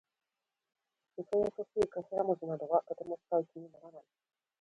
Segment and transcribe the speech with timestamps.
[1.15, 4.03] よそよそしい頭文字などはとても使う気にならない。